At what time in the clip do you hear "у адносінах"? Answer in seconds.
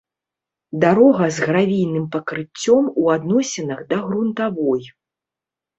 3.05-3.79